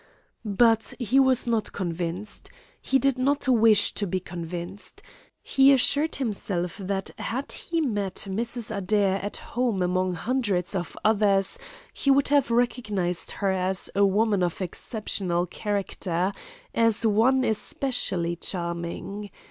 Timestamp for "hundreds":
10.13-10.73